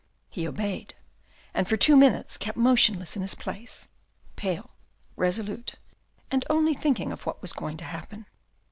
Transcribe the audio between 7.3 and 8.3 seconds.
was going to happen.